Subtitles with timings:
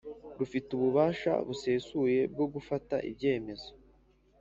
[0.39, 3.71] Rufite ububasha busesuye bwo gufata ibyemezo